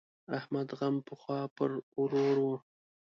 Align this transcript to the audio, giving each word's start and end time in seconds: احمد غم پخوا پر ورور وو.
احمد 0.37 0.67
غم 0.79 0.95
پخوا 1.07 1.39
پر 1.55 1.71
ورور 1.99 2.35
وو. 2.43 2.55